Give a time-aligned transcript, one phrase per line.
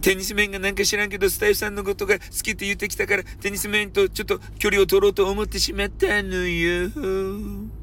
[0.00, 7.81] テニス面がなんか知らんけど、スタイフさんのことが好きって言ってきたから、テニス面とちょっと距離を取ろうと思ってしまったのよ。